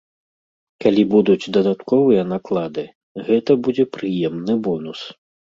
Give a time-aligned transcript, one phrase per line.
[0.85, 2.87] Калі будуць дадатковыя наклады,
[3.29, 4.99] гэта будзе прыемны бонус.